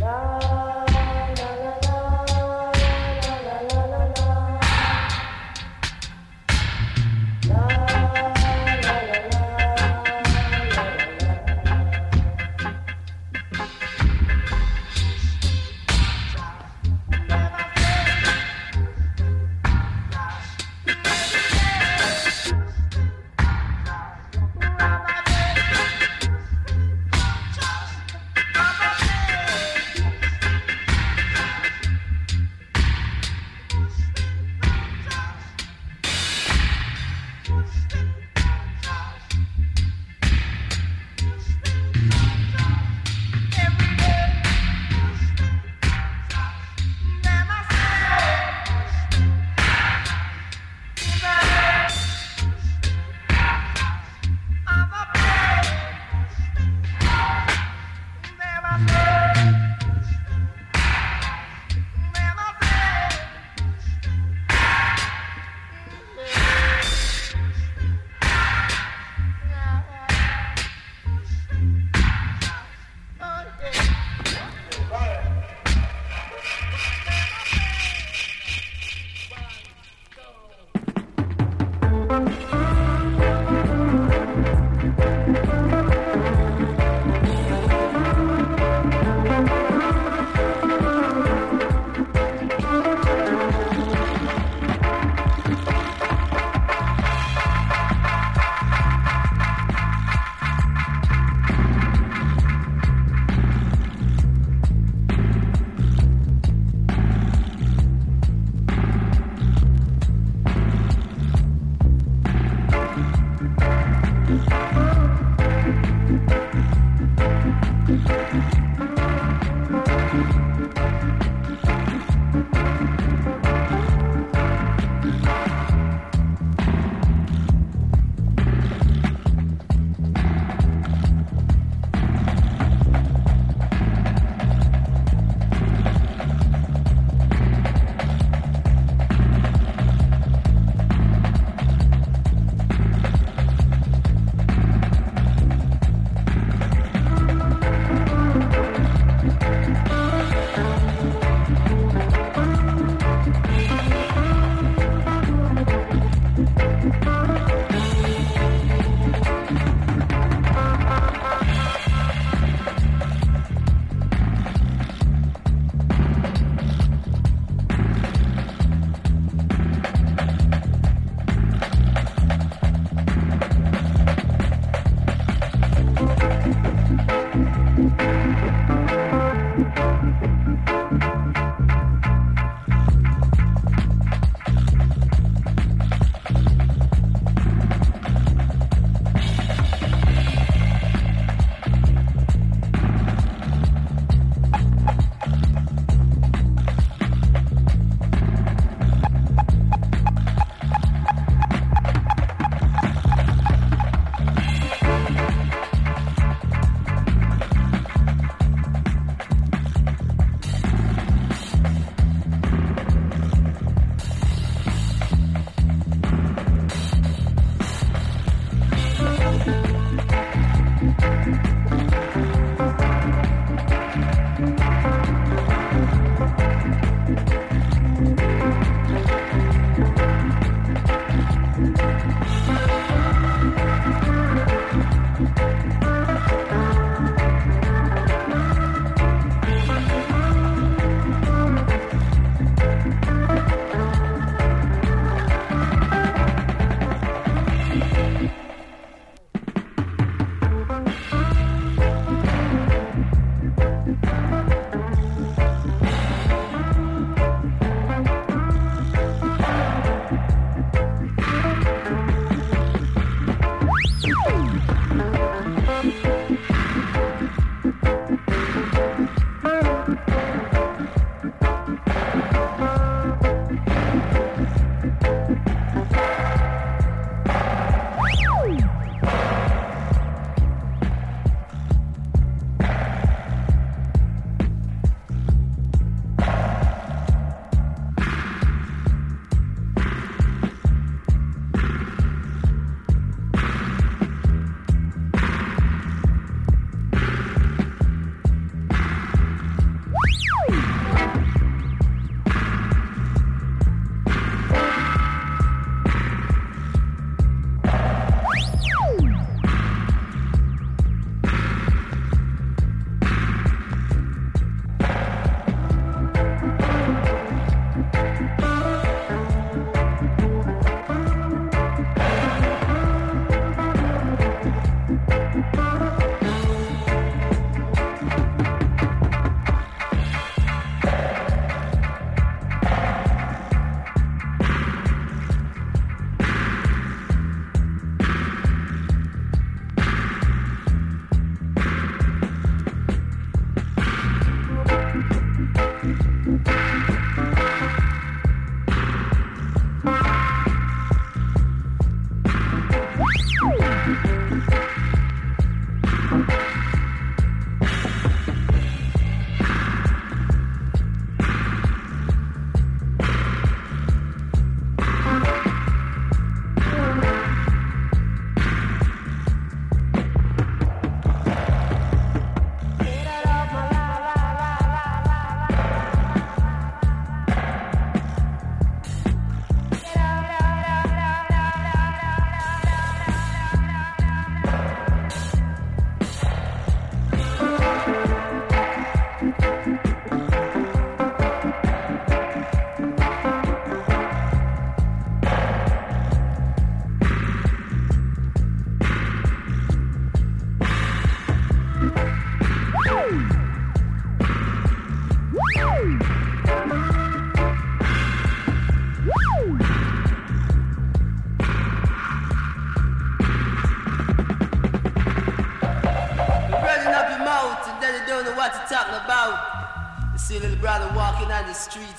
Love. 0.00 0.43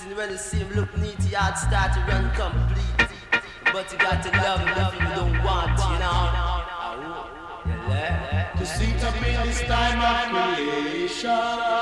And 0.06 0.16
when 0.16 0.30
the 0.30 0.38
same 0.38 0.68
look 0.70 0.96
neat, 0.98 1.18
your 1.28 1.40
heart 1.40 1.58
start 1.58 1.92
to 1.94 2.00
run 2.06 2.30
complete. 2.30 3.08
But 3.72 3.90
you 3.90 3.98
got 3.98 4.22
to 4.22 4.30
love 4.38 4.60
him 4.60 4.68
if 4.68 4.94
you 4.94 5.08
don't 5.16 5.42
want, 5.42 5.80
you 5.80 5.98
know. 5.98 6.46
To 8.56 8.64
seat 8.64 9.02
up 9.02 9.16
in 9.16 9.46
this 9.46 9.62
time 9.62 9.98
of 10.00 10.56
creation. 10.56 11.75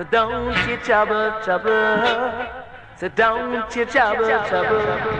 So 0.00 0.04
don't 0.04 0.56
you 0.66 0.78
trouble, 0.78 1.44
trouble. 1.44 2.48
So 2.96 3.08
don't 3.08 3.76
you 3.76 3.84
trouble, 3.84 4.24
trouble. 4.48 5.19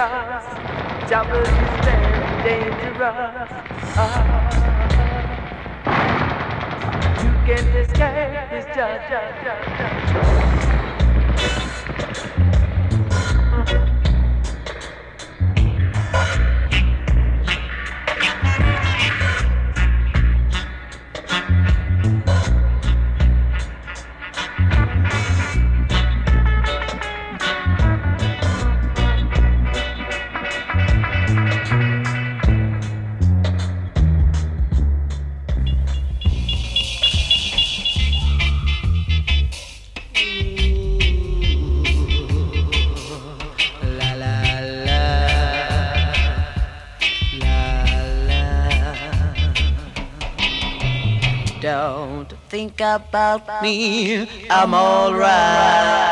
dangerous. 0.00 0.40
Trouble 1.08 1.42
is 1.42 1.48
very 1.84 2.24
dangerous. 2.42 3.50
Ah. 3.96 4.24
You 7.22 7.32
can't 7.44 7.76
escape 7.76 8.48
this 8.50 8.66
judge. 8.74 9.04
Think 52.60 52.80
about 52.80 53.62
me, 53.62 54.26
I'm 54.50 54.74
alright. 54.74 56.09